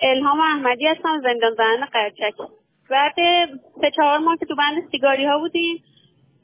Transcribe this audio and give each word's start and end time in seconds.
الهام 0.00 0.40
احمدی 0.40 0.86
هستم 0.86 1.20
زندان 1.22 1.54
زنان 1.54 1.84
قرچک 1.84 2.34
بعد 2.90 3.14
سه 3.80 3.90
چهار 3.96 4.18
ماه 4.18 4.36
که 4.36 4.46
تو 4.46 4.54
بند 4.54 4.90
سیگاری 4.90 5.24
ها 5.24 5.38
بودیم 5.38 5.84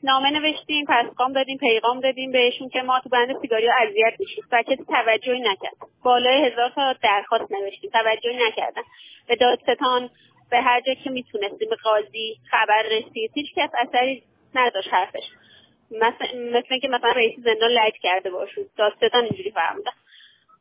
نامه 0.02 0.30
نوشتیم 0.30 0.84
پسقام 0.88 1.32
دادیم 1.32 1.58
پیغام 1.58 2.00
دادیم 2.00 2.32
بهشون 2.32 2.68
که 2.68 2.82
ما 2.82 3.00
تو 3.00 3.08
بند 3.08 3.40
سیگاری 3.42 3.66
ها 3.66 3.74
اذیت 3.82 4.20
میشیم. 4.20 4.44
و 4.52 4.62
کسی 4.62 4.84
توجهی 4.84 5.40
نکرد. 5.40 5.76
بالای 6.04 6.46
هزار 6.46 6.70
تا 6.74 6.92
درخواست 6.92 7.52
نوشتیم. 7.52 7.90
توجهی 7.90 8.36
نکردن. 8.48 8.82
به 9.28 9.36
دادستان 9.36 10.10
به 10.50 10.60
هر 10.60 10.80
جا 10.80 10.94
که 10.94 11.10
می‌تونستیم 11.10 11.68
به 11.70 11.76
قاضی 11.84 12.36
خبر 12.50 12.82
رسید. 12.82 13.30
هیچ 13.34 13.54
کس 13.56 13.70
اثری 13.78 14.22
نداشت 14.54 14.94
حرفش. 14.94 15.24
مثل, 15.90 16.50
مثل 16.58 16.78
که 16.78 16.88
مثلا 16.88 17.10
رئیس 17.10 17.40
زندان 17.44 17.70
لج 17.70 17.92
کرده 18.02 18.30
باشود 18.30 18.66
دادستان 18.76 19.24
اینجوری 19.24 19.50
فرمودن. 19.50 19.92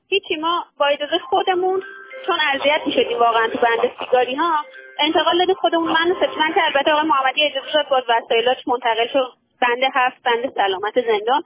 هیچی. 0.10 0.36
ما 0.36 0.66
با 0.80 0.86
اجازه 0.86 1.20
خودمون 1.20 1.84
چون 2.28 2.38
اذیت 2.54 2.82
می‌شدیم 2.86 3.20
واقعا 3.20 3.48
تو 3.48 3.58
بند 3.58 3.92
سیگاری 4.00 4.36
ها 4.36 4.66
انتقال 5.00 5.38
دادیم 5.38 5.56
خودمون. 5.56 5.92
من 5.92 6.16
ستمن 6.22 6.54
که 6.54 6.64
البته 6.66 6.92
آقای 6.92 7.08
محمدی 7.08 7.44
اجازه 7.44 7.74
داد 7.74 7.90
باز 7.90 8.04
وسایلاش 8.10 8.68
منتقل 8.68 9.08
شد. 9.08 9.32
بند 9.62 9.84
هفت 9.94 10.24
بند 10.24 10.54
سلامت 10.56 11.02
زندان. 11.02 11.44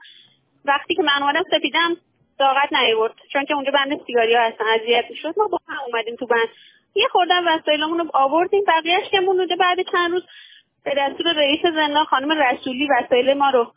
وقتی 0.64 0.94
که 0.94 1.02
من 1.02 1.22
اومدم 1.22 1.42
سپیدم 1.50 1.96
طاقت 2.38 2.72
نیورد 2.72 3.14
چون 3.32 3.44
که 3.44 3.54
اونجا 3.54 3.70
بند 3.70 4.00
سیگاری 4.06 4.34
ها 4.34 4.42
هستن 4.42 4.64
اذیت 4.64 5.04
می‌شد. 5.10 5.34
ما 5.36 5.46
با 5.48 5.58
هم 5.68 5.78
اومدیم 5.86 6.16
تو 6.16 6.26
بند. 6.26 6.48
یه 6.94 7.08
خوردن 7.08 7.48
وسایلمون 7.48 7.98
رو 7.98 8.10
آوردیم. 8.14 8.64
بقیهش 8.68 9.08
که 9.10 9.20
مونده 9.20 9.56
بعد 9.56 9.78
چند 9.92 10.10
روز 10.10 10.22
به 10.84 10.94
دستور 10.96 11.32
رئیس 11.32 11.60
زندان 11.62 12.04
خانم 12.04 12.42
رسولی 12.42 12.88
وسایل 12.98 13.34
ما 13.34 13.50
رو 13.50 13.72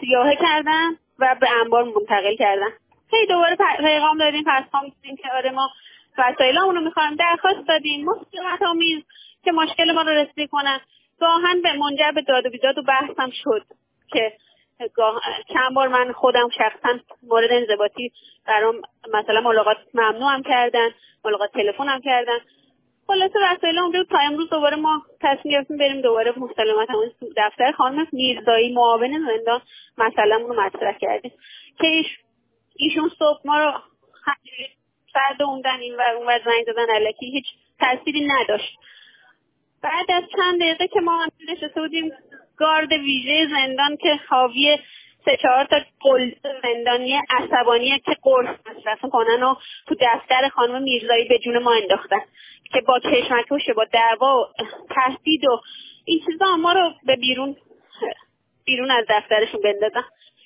سیاهه 0.00 0.36
کردن 0.36 0.90
و 1.18 1.36
به 1.40 1.48
انبار 1.60 1.84
منتقل 1.84 2.36
کردن. 2.36 2.72
هی 3.12 3.26
دوباره 3.26 3.56
پیغام 3.80 4.18
دادیم 4.18 4.44
پسخام 4.46 4.82
دیدیم 4.88 5.16
که 5.16 5.28
آره 5.34 5.50
ما 5.50 5.70
وسایلمون 6.18 6.74
رو 6.74 6.80
می‌خوایم 6.80 7.14
درخواست 7.14 7.68
دادیم. 7.68 8.04
مصیبت 8.04 8.62
آمیز 8.66 9.02
که 9.44 9.52
مشکل 9.52 9.92
ما 9.92 10.02
رو 10.02 10.08
رسیدگی 10.08 10.48
کنن. 10.48 10.80
گاهن 11.20 11.62
به 11.62 11.72
منجر 11.72 12.10
به 12.14 12.22
داد 12.22 12.46
و 12.46 12.50
بیداد 12.50 12.78
و 12.78 12.82
بحثم 12.82 13.30
شد 13.30 13.62
که 14.12 14.32
چند 15.52 15.74
بار 15.74 15.88
من 15.88 16.12
خودم 16.12 16.48
شخصا 16.48 16.98
مورد 17.22 17.52
انضباطی 17.52 18.12
برام 18.46 18.82
مثلا 19.14 19.40
ملاقات 19.40 19.76
ممنوعم 19.94 20.42
کردن 20.42 20.88
ملاقات 21.24 21.52
تلفن 21.52 21.88
هم 21.88 22.00
کردن. 22.00 22.38
خلاصه 23.06 23.38
وسایل 23.42 23.78
اونجا 23.78 24.04
تا 24.04 24.18
امروز 24.18 24.50
دوباره 24.50 24.76
ما 24.76 25.02
تصمیم 25.20 25.54
گرفتیم 25.54 25.76
بریم 25.76 26.00
دوباره 26.00 26.32
مسلمت 26.38 26.88
دفتر 27.36 27.72
خانم 27.72 28.06
میرزایی 28.12 28.72
معاون 28.72 29.26
زندان 29.26 29.60
مسئلهمون 29.98 30.48
رو 30.48 30.62
مطرح 30.62 30.98
کردیم. 30.98 31.32
که 31.78 31.86
ایش 31.86 32.06
ایشون 32.76 33.10
صبح 33.18 33.40
ما 33.44 33.58
رو 33.58 33.72
فرد 35.12 35.42
اوندن 35.42 35.80
این 35.80 35.96
و 35.96 36.02
اون 36.16 36.38
زنگ 36.44 36.66
دادن 36.66 36.94
علکی 36.94 37.30
هیچ 37.30 37.46
تأثیری 37.80 38.26
نداشت. 38.26 38.78
بعد 39.82 40.10
از 40.10 40.22
چند 40.36 40.60
دقیقه 40.60 40.88
که 40.88 41.00
ما 41.00 41.26
نشسته 41.48 41.80
بودیم 41.80 42.12
گارد 42.56 42.92
ویژه 42.92 43.48
زندان 43.50 43.96
که 43.96 44.20
حاوی 44.28 44.78
سه 45.24 45.36
چهار 45.42 45.64
تا 45.64 45.80
قل 46.00 46.30
زندانی 46.62 47.20
عصبانی 47.30 47.98
که 47.98 48.16
قرص 48.22 48.56
مصرف 48.66 49.10
کنن 49.12 49.42
و 49.42 49.54
تو 49.86 49.94
دفتر 50.00 50.48
خانم 50.48 50.82
میرزایی 50.82 51.28
به 51.28 51.38
جون 51.38 51.58
ما 51.58 51.72
انداختن 51.82 52.20
که 52.72 52.80
با 52.80 52.98
کشمکش 52.98 53.70
با 53.76 53.84
دعوا 53.84 54.40
و 54.40 54.46
تهدید 54.94 55.44
و 55.44 55.60
این 56.04 56.20
چیزا 56.26 56.56
ما 56.56 56.72
رو 56.72 56.92
به 57.06 57.16
بیرون 57.16 57.56
بیرون 58.64 58.90
از 58.90 59.04
دفترشون 59.08 59.60
بندازن. 59.60 60.04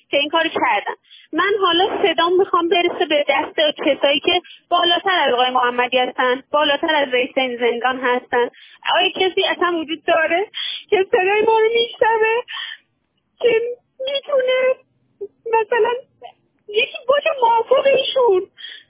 که 0.09 0.17
این 0.17 0.29
کار 0.29 0.47
کردن. 0.47 0.93
من 1.33 1.53
حالا 1.61 1.89
صدام 2.03 2.37
می‌خوام 2.37 2.69
برسه 2.69 3.05
به 3.09 3.25
دست 3.29 3.55
کسایی 3.85 4.19
که 4.19 4.41
بالاتر 4.69 5.19
از 5.27 5.33
آقای 5.33 5.49
محمدی 5.49 5.97
هستن 5.97 6.43
بالاتر 6.51 6.95
از 6.95 7.13
رئیس 7.13 7.31
این 7.37 7.57
زندان 7.57 7.99
هستن. 7.99 8.49
آیا 8.95 9.09
کسی 9.09 9.43
اصلا 9.45 9.77
وجود 9.79 10.03
داره 10.03 10.47
که 10.89 11.05
صدای 11.11 11.41
ما 11.41 11.59
رو 11.59 11.69
میشنوه 11.73 12.41
که 13.39 13.61
می‌تونه 13.99 14.75
مثلا 15.45 15.91
یکی 16.67 16.97
باشه 17.07 17.29
موافق 17.41 17.87
ایشون 17.87 18.47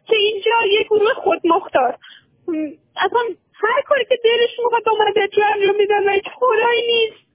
که 0.08 0.16
اینجا 0.16 0.52
یه 0.72 0.84
گروه 0.84 1.14
خودمختار 1.14 1.98
اصلا 2.98 3.22
هر 3.64 3.82
کاری 3.86 4.06
که 4.06 4.18
دلش 4.24 4.60
می‌خواد 4.64 4.90
اومده 4.90 5.28
تو 5.28 5.42
انجام 5.56 5.76
میدن 5.76 6.10
و 6.10 6.12
هیچ 6.12 6.26
خدایی 6.36 6.82
نیست. 6.88 7.28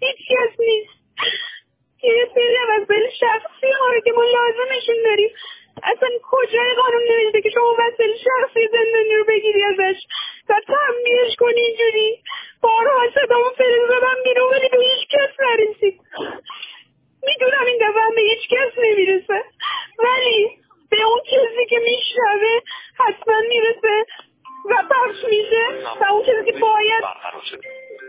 هیچ 0.00 0.16
کس 0.28 0.60
نیست. 0.60 0.97
یه 2.02 2.30
سری 2.34 2.58
وسایل 2.68 3.10
شخصی 3.20 3.70
ها 3.80 4.00
که 4.04 4.12
ما 4.12 4.24
لازمشون 4.24 5.02
داریم 5.04 5.30
اصلا 5.82 6.08
کجای 6.22 6.74
قانون 6.74 7.02
نوشته 7.02 7.42
که 7.42 7.50
شما 7.50 7.76
وسایل 7.78 8.16
شخصی 8.16 8.68
زندانی 8.72 9.14
رو 9.14 9.24
بگیری 9.24 9.62
ازش؟ 9.62 10.00
و 10.48 10.54
تنبیهش 10.66 11.36
کنی 11.38 11.60
اینجوری. 11.60 12.22
بارها 12.60 13.10
صدامو 13.14 13.50
فرستادم 13.58 14.16
بیرون 14.24 14.50
ولی 14.50 14.68
به 14.68 14.78
هیچ 14.78 15.08
کس 15.08 15.30
نرسید. 15.40 16.00
می‌دونم 17.22 17.64
این 17.66 17.76
دفعه 17.76 18.14
به 18.14 18.20
هیچ 18.20 18.48
کس 18.50 18.78
نمی‌رسه. 18.78 19.44
ولی 19.98 20.50
به 20.90 21.02
اون 21.02 21.20
کسی 21.20 21.66
که 21.70 21.78
میشنوه 21.78 22.60
حتما 22.98 23.40
می‌رسه 23.48 24.04
و 24.70 24.74
پخش 24.90 25.24
میشه 25.24 25.66
و 26.00 26.12
اون 26.12 26.24
چیزی 26.24 26.52
که 26.52 26.58
باید 26.58 27.04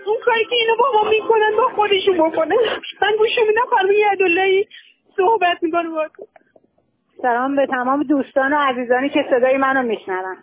اون 0.05 0.17
کاری 0.25 0.45
که 0.45 0.55
اینو 0.55 0.75
با 0.79 0.85
ما 0.93 1.09
می‌کنن 1.09 1.55
با 1.57 1.69
خودشون 1.75 2.17
بکنه 2.17 2.55
من 3.01 3.15
گوشو 3.17 3.41
میدم 3.47 3.61
خانم 3.69 3.91
یداللهی 4.13 4.67
صحبت 5.17 5.57
می‌کنه 5.61 5.89
با 5.89 6.07
سلام 7.21 7.55
به 7.55 7.67
تمام 7.67 8.03
دوستان 8.03 8.53
و 8.53 8.57
عزیزانی 8.57 9.09
که 9.09 9.25
صدای 9.29 9.57
منو 9.57 9.83
میشنون. 9.83 10.37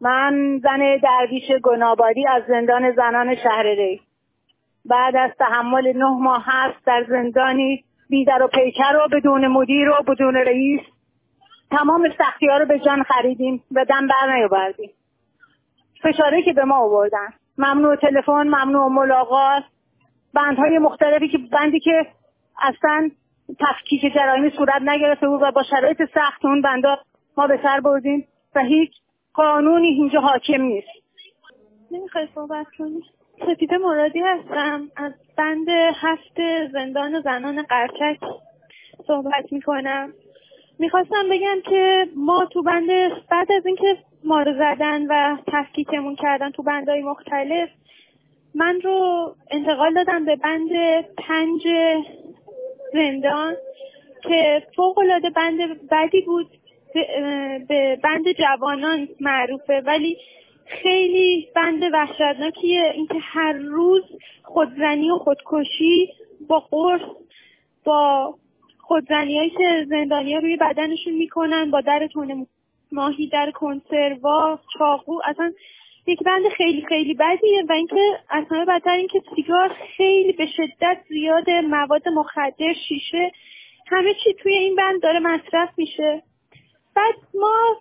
من 0.00 0.60
زن 0.62 0.96
درویش 1.02 1.50
گنابادی 1.62 2.26
از 2.28 2.42
زندان 2.48 2.92
زنان 2.92 3.36
شهر 3.36 3.62
ری. 3.62 4.00
بعد 4.84 5.16
از 5.16 5.30
تحمل 5.38 5.92
نه 5.96 6.10
ماه 6.20 6.44
هست 6.46 6.86
در 6.86 7.04
زندانی 7.08 7.84
بیدر 8.10 8.42
و 8.42 8.48
پیکر 8.48 8.96
و 9.04 9.08
بدون 9.08 9.46
مدیر 9.46 9.88
و 9.88 10.02
بدون 10.08 10.36
رئیس. 10.36 10.80
تمام 11.70 12.08
سختی 12.18 12.46
ها 12.46 12.56
رو 12.56 12.66
به 12.66 12.78
جان 12.78 13.02
خریدیم 13.02 13.62
و 13.72 13.84
دم 13.84 14.06
بر 14.06 14.34
نیاوردیم. 14.36 14.90
فشاره 16.02 16.42
که 16.42 16.52
به 16.52 16.64
ما 16.64 16.76
آوردن. 16.76 17.28
ممنوع 17.58 17.96
تلفن 17.96 18.48
ممنوع 18.48 18.88
ملاقات. 18.88 19.62
بندهای 20.34 20.78
مختلفی 20.78 21.28
که 21.28 21.38
بندی 21.38 21.80
که 21.80 22.06
اصلا 22.62 23.10
تفکیک 23.60 24.14
جرایمی 24.14 24.50
صورت 24.50 24.82
نگرفته 24.82 25.28
بود 25.28 25.42
و 25.42 25.52
با 25.52 25.62
شرایط 25.62 26.02
سخت 26.14 26.44
اون 26.44 26.62
بندا 26.62 26.98
ما 27.36 27.46
به 27.46 27.60
سر 27.62 27.80
بردیم 27.80 28.28
و 28.54 28.60
هیچ 28.60 28.90
قانونی 29.34 29.88
اینجا 29.88 30.20
حاکم 30.20 30.62
نیست. 30.62 30.88
نمی‌خوای 31.90 32.28
صحبت 32.34 32.66
کنی؟ 32.78 33.02
سپیده 33.46 33.78
مرادی 33.78 34.20
هستم. 34.20 34.88
از 34.96 35.12
بند 35.36 35.68
هفت 35.94 36.40
زندان 36.72 37.20
زنان 37.20 37.62
قرچک 37.62 38.20
صحبت 39.06 39.52
می‌کنم. 39.52 40.12
می‌خواستم 40.78 41.28
بگم 41.30 41.60
که 41.64 42.08
ما 42.16 42.44
تو 42.44 42.62
بند 42.62 42.88
بعد 43.30 43.52
از 43.52 43.66
اینکه 43.66 43.98
ما 44.24 44.42
رو 44.42 44.52
زدن 44.52 45.06
و 45.06 45.36
تفکیکمون 45.46 46.16
کردن 46.16 46.50
تو 46.50 46.62
بندهای 46.62 47.02
مختلف. 47.02 47.68
من 48.54 48.80
رو 48.80 49.34
انتقال 49.50 49.94
دادم 49.94 50.24
به 50.24 50.36
بند 50.36 50.70
پنج 51.18 51.62
زندان 52.92 53.54
که 54.22 54.62
فوق 54.76 54.98
العاده 54.98 55.30
بند 55.30 55.88
بدی 55.90 56.20
بود. 56.20 56.46
به 57.68 57.98
بند 58.02 58.32
جوانان 58.32 59.08
معروفه 59.20 59.82
ولی 59.86 60.16
خیلی 60.66 61.48
بند 61.54 61.82
وحشتناکیه. 61.92 62.92
اینکه 62.94 63.18
هر 63.20 63.52
روز 63.52 64.02
خودزنی 64.42 65.10
و 65.10 65.18
خودکشی 65.18 66.12
با 66.48 66.60
قرص 66.60 67.02
با 67.84 68.34
خودزنی 68.78 69.50
که 69.50 69.86
زندانی 69.88 70.34
ها 70.34 70.40
روی 70.40 70.56
بدنشون 70.56 71.12
می‌کنن 71.14 71.70
با 71.70 71.80
در 71.80 72.06
تونه 72.12 72.46
ماهی 72.92 73.28
در 73.28 73.50
کنسروا 73.50 74.58
چاقو 74.78 75.20
اصلا 75.24 75.52
یک 76.06 76.22
بند 76.22 76.48
خیلی 76.48 76.86
خیلی 76.88 77.14
بدیه 77.14 77.64
و 77.68 77.72
اینکه 77.72 78.18
از 78.30 78.44
همه 78.50 78.64
بدتر 78.64 78.90
اینکه 78.90 79.22
سیگار 79.36 79.76
خیلی 79.96 80.32
به 80.32 80.46
شدت 80.46 80.98
زیاد 81.08 81.50
مواد 81.50 82.08
مخدر 82.08 82.72
شیشه 82.88 83.32
همه 83.90 84.14
چی 84.24 84.34
توی 84.34 84.52
این 84.52 84.76
بند 84.76 85.02
داره 85.02 85.18
مصرف 85.18 85.68
میشه. 85.76 86.22
بعد 86.96 87.14
ما 87.34 87.76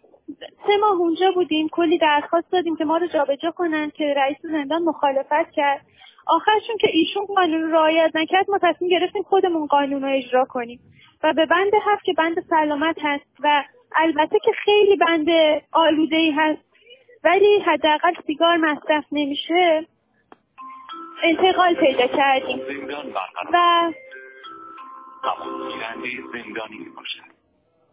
سه 0.68 0.78
ماه 0.81 0.92
اونجا 0.92 1.31
بودیم 1.31 1.69
کلی 1.69 1.98
درخواست 1.98 2.51
دادیم 2.51 2.75
که 2.75 2.86
ما 2.86 2.98
رو 2.98 3.07
جابجا 3.07 3.51
کنن 3.51 3.89
که 3.89 4.13
رئیس 4.18 4.38
زندان 4.42 4.84
مخالفت 4.84 5.51
کرد. 5.51 5.81
آخرشون 6.28 6.78
که 6.80 6.88
ایشون 6.94 7.25
قانون 7.25 7.72
رعایت 7.72 8.12
نکرد 8.16 8.50
ما 8.50 8.60
تصمیم 8.62 8.92
گرفتیم 8.92 9.24
خودمون 9.24 9.68
قانون 9.68 10.01
رو 10.01 10.18
اجرا 10.18 10.45
کنیم. 10.45 10.80
و 11.24 11.34
به 11.34 11.45
بند 11.45 11.72
هفت 11.86 12.04
که 12.04 12.13
بند 12.13 12.45
سلامت 12.50 12.95
هست 13.01 13.25
و 13.39 13.63
البته 13.95 14.39
که 14.39 14.51
خیلی 14.65 14.95
بند 14.95 15.27
آلوده 15.71 16.15
ای 16.15 16.31
هست 16.31 16.62
ولی 17.24 17.59
حداقل 17.59 18.13
سیگار 18.27 18.57
مصرف 18.57 19.06
نمیشه. 19.12 19.88
انتقال 21.24 21.74
پیدا 21.74 22.07
کردیم. 22.07 22.62
و 23.53 23.91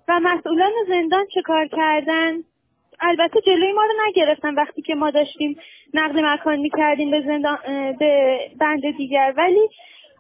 و 0.08 0.20
مسئولان 0.20 0.72
زندان 0.88 1.26
چه 1.34 1.42
کار 1.42 1.66
کردن؟ 1.66 2.34
البته 3.00 3.40
جلوی 3.40 3.72
ما 3.72 3.84
رو 3.84 3.92
نگرفتن 4.06 4.54
وقتی 4.54 4.82
که 4.82 4.94
ما 4.94 5.10
داشتیم 5.10 5.56
نقل 5.94 6.24
مکان 6.24 6.58
می‌کردیم 6.58 7.10
به 7.10 7.22
زندان 7.26 7.58
به 7.98 8.38
بند 8.60 8.96
دیگر. 8.96 9.34
ولی 9.36 9.68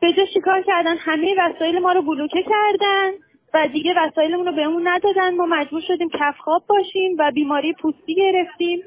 به 0.00 0.12
جا 0.12 0.26
چیکار 0.34 0.62
کردن؟ 0.62 0.96
همه 0.96 1.34
وسایل 1.38 1.78
ما 1.78 1.92
رو 1.92 2.02
بلوکه 2.02 2.42
کردن. 2.42 3.12
و 3.56 3.68
دیگه 3.68 3.94
وسایلمون 3.96 4.46
رو 4.46 4.52
بهمون 4.52 4.88
ندادن. 4.88 5.34
ما 5.34 5.46
مجبور 5.46 5.80
شدیم 5.80 6.08
کفخواب 6.08 6.62
باشیم 6.66 7.16
و 7.18 7.30
بیماری 7.34 7.72
پوستی 7.72 8.14
گرفتیم. 8.14 8.82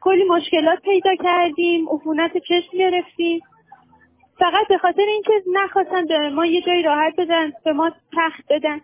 کلی 0.00 0.24
مشکلات 0.24 0.82
پیدا 0.82 1.14
کردیم. 1.14 1.88
عفونت 1.88 2.38
چشم 2.38 2.78
گرفتیم. 2.78 3.40
فقط 4.38 4.68
به 4.68 4.78
خاطر 4.78 5.02
اینکه 5.02 5.32
نخواستن 5.52 6.06
به 6.06 6.30
ما 6.30 6.46
یه 6.46 6.62
جایی 6.62 6.82
راحت 6.82 7.14
بدن 7.18 7.52
به 7.64 7.72
ما 7.72 7.90
تخت 7.90 8.44
بدن. 8.50 8.80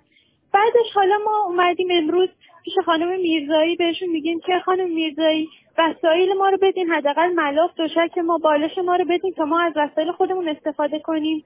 بعدش 0.52 0.92
حالا 0.94 1.18
ما 1.24 1.44
اومدیم 1.46 1.88
امروز 1.90 2.28
پیش 2.64 2.74
خانم 2.86 3.20
میرزایی 3.20 3.76
بهشون 3.76 4.08
میگیم 4.08 4.40
که 4.40 4.52
خانم 4.64 4.90
میرزایی 4.90 5.48
وسایل 5.78 6.32
ما 6.38 6.48
رو 6.48 6.58
بدین 6.62 6.90
حداقل 6.90 7.32
ملاف 7.32 7.70
دوشک 7.76 8.18
ما 8.18 8.38
بالش 8.38 8.78
ما 8.78 8.96
رو 8.96 9.04
بدین 9.04 9.32
تا 9.32 9.44
ما 9.44 9.60
از 9.60 9.72
وسایل 9.76 10.12
خودمون 10.12 10.48
استفاده 10.48 10.98
کنیم. 10.98 11.44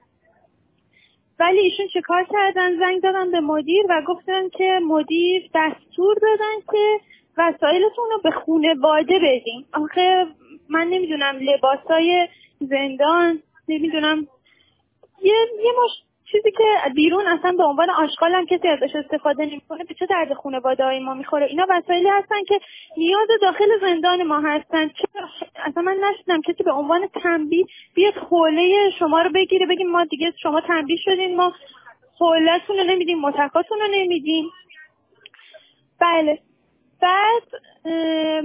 ولی 1.41 1.59
ایشون 1.59 1.87
چه 1.87 2.01
کار 2.01 2.25
کردن؟ 2.31 2.79
زنگ 2.79 3.01
دادن 3.01 3.31
به 3.31 3.39
مدیر 3.39 3.85
و 3.89 4.01
گفتن 4.07 4.49
که 4.49 4.79
مدیر 4.83 5.49
دستور 5.55 6.15
دادن 6.21 6.55
که 6.71 6.99
وسایلتون 7.37 8.05
رو 8.11 8.19
به 8.23 8.31
خونواده 8.31 9.19
بدین. 9.19 9.65
آخه 9.73 10.25
من 10.69 10.87
نمی‌دونم 10.87 11.39
لباسای 11.41 12.27
زندان 12.59 13.39
نمی‌دونم. 13.67 14.27
یه 15.23 15.35
یه 15.63 15.71
مش 15.83 15.91
چیزی 16.31 16.51
که 16.51 16.63
بیرون 16.95 17.27
اصلا 17.27 17.51
به 17.51 17.63
عنوان 17.63 17.89
آشغال 17.89 18.31
هم 18.31 18.45
کسی 18.45 18.67
ازش 18.67 18.95
استفاده 18.95 19.45
نمی‌کنه 19.45 19.83
به 19.83 19.93
چه 19.93 20.05
درد 20.05 20.33
خانواده 20.33 20.83
های 20.83 20.99
ما 20.99 21.13
می‌خوره؟ 21.13 21.45
اینا 21.45 21.65
وسایلی 21.69 22.09
هستن 22.09 22.43
که 22.47 22.59
نیاز 22.97 23.27
داخل 23.41 23.79
زندان 23.81 24.23
ما 24.23 24.39
هستن. 24.39 24.87
چرا 24.87 25.10
اصلا 25.65 25.83
من 25.83 25.97
نشدم 26.03 26.41
کسی 26.41 26.63
به 26.63 26.71
عنوان 26.71 27.07
تنبیه 27.23 27.65
بیاد 27.93 28.13
حوله 28.13 28.91
شما 28.99 29.21
رو 29.21 29.29
بگیره 29.29 29.65
بگیم 29.65 29.91
ما 29.91 30.05
دیگه 30.05 30.33
شما 30.43 30.61
تنبیه 30.61 30.97
شدین 30.97 31.35
ما 31.35 31.53
حولتون 32.19 32.77
رو 32.77 32.83
نمیدیم 32.83 33.19
متقاتون 33.19 33.79
رو 33.79 33.87
نمیدیم. 33.91 34.49
بله. 35.99 36.39
بعد 37.01 37.43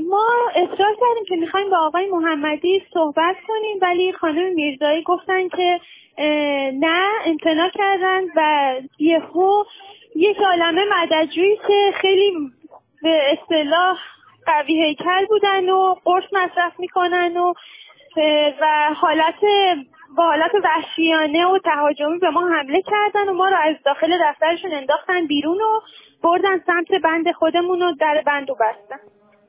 ما 0.09 0.27
اصرار 0.55 0.97
کردیم 1.01 1.25
که 1.29 1.37
می‌خوایم 1.37 1.71
با 1.71 1.79
آقای 1.79 2.07
محمدی 2.11 2.83
صحبت 2.95 3.37
کنیم 3.49 3.79
ولی 3.83 4.13
خانم 4.13 4.53
میرزایی 4.55 5.03
گفتن 5.03 5.49
که 5.49 5.81
نه 6.73 7.11
امتناع 7.25 7.71
کردن 7.71 8.23
و 8.37 8.75
یهو 8.99 9.65
یک 10.17 10.39
عالمه 10.39 10.85
مددجویی 10.85 11.57
که 11.57 11.93
خیلی 12.01 12.33
به 13.03 13.21
اصطلاح 13.33 13.99
قوی 14.47 14.85
هیکل 14.85 15.27
بودن 15.29 15.71
و 15.71 15.95
قرص 16.05 16.25
مصرف 16.33 16.81
می‌کنن 16.81 17.37
و 17.37 17.55
و 18.61 18.95
حالت 18.95 19.41
با 20.17 20.25
حالت 20.25 20.51
وحشیانه 20.65 21.47
و 21.47 21.59
تهاجمی 21.59 22.19
به 22.19 22.31
ما 22.31 22.49
حمله 22.49 22.83
کردن 22.83 23.29
و 23.29 23.33
ما 23.33 23.49
رو 23.49 23.57
از 23.57 23.77
داخل 23.85 24.19
دفترشون 24.25 24.73
انداختن 24.73 25.27
بیرون 25.27 25.61
و 25.61 25.81
بردن 26.23 26.59
سمت 26.67 27.03
بند 27.03 27.33
خودمون 27.33 27.83
و 27.83 27.93
در 27.93 28.23
بند 28.27 28.51
و 28.51 28.55
بستن. 28.55 29.01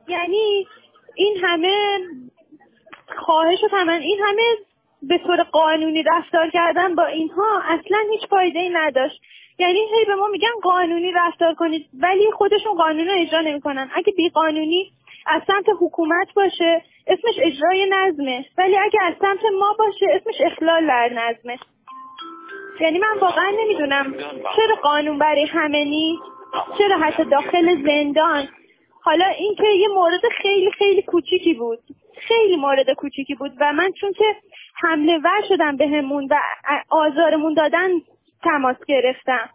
یعنی 0.07 0.67
این 1.15 1.37
همه 1.43 1.99
خواهش 3.17 3.63
و 3.63 3.67
تمن 3.67 3.99
این 4.01 4.19
همه 4.23 4.43
به 5.01 5.17
طور 5.17 5.43
قانونی 5.43 6.03
رفتار 6.03 6.49
کردن 6.49 6.95
با 6.95 7.05
اینها 7.05 7.61
اصلا 7.63 7.97
هیچ 8.11 8.29
فایده 8.29 8.59
ای 8.59 8.69
نداشت. 8.69 9.21
یعنی 9.59 9.79
هی 9.79 10.05
به 10.05 10.15
ما 10.15 10.27
میگن 10.27 10.49
قانونی 10.63 11.11
رفتار 11.11 11.53
کنید 11.53 11.85
ولی 12.01 12.31
خودشون 12.31 12.73
قانون 12.73 13.07
رو 13.07 13.13
اجرا 13.17 13.41
نمی‌کنن. 13.41 13.89
اگه 13.95 14.13
بی 14.17 14.29
قانونی 14.29 14.91
از 15.27 15.41
سمت 15.47 15.65
حکومت 15.81 16.33
باشه 16.35 16.81
اسمش 17.07 17.35
اجرای 17.41 17.89
نظمه. 17.91 18.45
ولی 18.57 18.77
اگه 18.77 18.99
از 19.01 19.13
سمت 19.21 19.39
ما 19.59 19.75
باشه 19.79 20.05
اسمش 20.13 20.51
اخلال 20.51 20.87
بر 20.87 21.09
نظمه. 21.09 21.59
یعنی 22.79 22.99
من 22.99 23.17
واقعا 23.21 23.51
نمی‌دونم 23.63 24.13
چرا 24.55 24.75
قانون 24.83 25.17
برای 25.19 25.45
همه 25.45 25.83
نیست 25.83 26.21
چرا 26.77 26.97
حتی 26.97 27.23
داخل 27.23 27.83
زندان. 27.83 28.47
حالا 29.01 29.25
اینکه 29.25 29.67
یه 29.67 29.87
مورد 29.87 30.21
خیلی 30.41 30.71
خیلی 30.71 31.01
کوچیکی 31.01 31.53
بود. 31.53 31.79
خیلی 32.27 32.55
مورد 32.55 32.93
کوچیکی 32.93 33.35
بود 33.35 33.51
و 33.61 33.73
من 33.73 33.91
چون 33.91 34.13
که 34.13 34.35
حمله 34.81 35.17
ور 35.17 35.41
شدم 35.49 35.77
بهمون 35.77 36.27
و 36.31 36.35
آزارمون 36.89 37.53
دادن 37.53 37.89
تماس 38.43 38.77
گرفتم. 38.87 39.49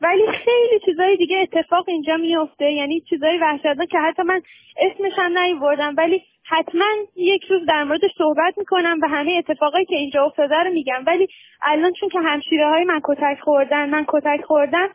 ولی 0.00 0.26
خیلی 0.26 0.80
چیزای 0.84 1.16
دیگه 1.16 1.38
اتفاق 1.38 1.88
اینجا 1.88 2.16
میفته 2.16 2.72
یعنی 2.72 3.00
چیزای 3.00 3.38
وحشتناک 3.38 3.88
که 3.88 3.98
حتی 3.98 4.22
من 4.22 4.42
اسمش 4.78 5.12
هم 5.16 5.38
نیوردم. 5.38 5.94
ولی 5.96 6.22
حتما 6.44 6.84
یک 7.16 7.44
روز 7.44 7.66
در 7.68 7.84
موردش 7.84 8.10
صحبت 8.18 8.58
می‌کنم 8.58 8.98
و 9.02 9.08
همه 9.08 9.32
اتفاقایی 9.32 9.84
که 9.84 9.96
اینجا 9.96 10.24
افتاده 10.24 10.56
رو 10.56 10.72
میگم. 10.72 11.02
ولی 11.06 11.28
الان 11.62 11.92
چون 11.92 12.08
که 12.08 12.18
همشیره 12.18 12.68
های 12.68 12.84
من 12.84 13.00
کتک 13.04 13.40
خوردن 13.40 13.90
من 13.90 14.04
کتک 14.08 14.44
خوردم 14.44 14.88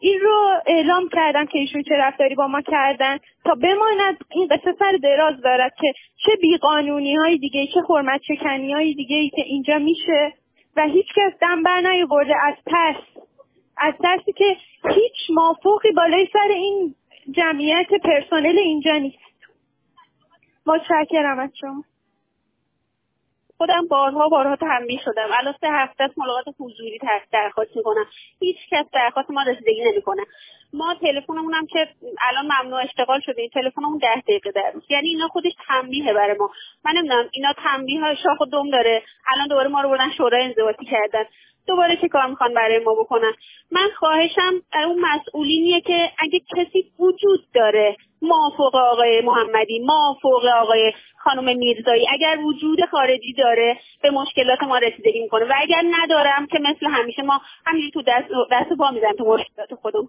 این 0.00 0.20
رو 0.20 0.60
اعلام 0.66 1.08
کردم 1.08 1.46
که 1.46 1.58
ایشون 1.58 1.82
چه 1.82 1.94
رفتاری 1.94 2.34
با 2.34 2.46
ما 2.46 2.60
کردن. 2.60 3.18
تا 3.44 3.54
بماند 3.54 4.16
این 4.30 4.46
قصه 4.46 4.74
سر 4.78 4.92
دراز 5.02 5.40
دارد 5.40 5.74
که 5.80 5.92
چه 6.16 6.32
بیقانونی 6.42 7.14
های 7.14 7.38
دیگه 7.38 7.66
چه 7.66 7.80
حرمت 7.88 8.20
چکنی 8.20 8.72
های 8.72 8.94
دیگه 8.94 9.16
ای 9.16 9.28
که 9.28 9.42
اینجا 9.42 9.78
میشه. 9.78 10.32
و 10.76 10.82
هیچ 10.82 11.06
کس 11.16 11.32
دم 11.40 11.62
بر 11.62 11.80
نیاورده 11.80 12.34
از 12.42 12.54
ترس 12.66 12.96
از 13.76 13.94
ترسی 14.02 14.32
که 14.32 14.56
هیچ 14.88 15.30
مافوقی 15.30 15.92
بالای 15.92 16.28
سر 16.32 16.48
این 16.48 16.94
جمعیت 17.30 17.88
پرسنل 18.04 18.58
اینجا 18.58 18.96
نیست. 18.96 19.18
متشکرم 20.66 21.38
از 21.38 21.50
شما. 21.60 21.84
خودم 23.58 23.88
بارها 23.88 24.28
بارها 24.28 24.56
تنبیه 24.56 25.00
شدم. 25.04 25.28
الان 25.32 25.54
سه 25.60 25.68
هفته 25.70 26.04
است 26.04 26.18
ملاقات 26.18 26.44
حضوری 26.60 26.98
درخواست 27.32 27.76
می‌کنم. 27.76 28.06
هیچ 28.40 28.56
کس 28.70 28.86
درخواست 28.92 29.30
ما 29.30 29.42
رسیدگی 29.42 29.84
نمی‌کنه. 29.92 30.22
ما 30.72 30.94
تلفنمون 30.94 31.54
هم 31.54 31.66
که 31.66 31.88
الان 32.28 32.44
ممنوع 32.44 32.82
اشتغال 32.82 33.20
شده 33.20 33.48
تلفنمون 33.48 33.98
ده 33.98 34.20
دقیقه 34.20 34.50
در 34.50 34.72
یعنی 34.88 35.08
اینا 35.08 35.28
خودش 35.28 35.52
تنبیهه 35.68 36.12
برای 36.12 36.36
ما. 36.38 36.50
من 36.84 36.92
نمی‌دونم 36.96 37.28
اینا 37.32 37.52
تنبیه 37.64 38.00
های 38.00 38.16
شاخ 38.16 38.40
و 38.40 38.44
دم 38.44 38.70
داره. 38.70 39.02
الان 39.34 39.48
دوباره 39.48 39.68
ما 39.68 39.80
رو 39.80 39.88
بردن 39.88 40.10
شورای 40.16 40.44
انضباطی 40.44 40.84
کردن. 40.84 41.24
دوباره 41.66 41.96
چه 41.96 42.08
کار 42.08 42.26
می‌خوان 42.26 42.54
برای 42.54 42.78
ما 42.78 42.94
بکنن؟ 42.94 43.32
من 43.70 43.88
خواهشم 43.98 44.52
اون 44.86 45.00
مسئولینیه 45.00 45.80
که 45.80 46.10
اگه 46.18 46.40
کسی 46.56 46.92
وجود 46.98 47.40
داره 47.54 47.96
مافوق 48.22 48.74
آقای 48.74 49.20
محمدی 49.20 49.78
مافوق 49.78 50.44
آقای 50.44 50.92
خانم 51.18 51.58
میرزایی 51.58 52.06
اگر 52.12 52.38
وجود 52.44 52.78
خارجی 52.90 53.32
داره 53.32 53.78
به 54.02 54.10
مشکلات 54.10 54.62
ما 54.62 54.78
رسیدگی 54.78 55.20
می‌کنه. 55.20 55.44
و 55.44 55.52
اگر 55.56 55.82
ندارم 55.90 56.46
که 56.46 56.58
مثل 56.58 56.86
همیشه 56.86 57.22
ما 57.22 57.40
همینجوری 57.66 57.90
تو 57.90 58.02
دست 58.02 58.28
دست 58.52 58.78
پا 58.78 58.90
می‌زنیم 58.90 59.16
تو 59.16 59.24
مشکلات 59.24 59.74
خودمون. 59.74 60.08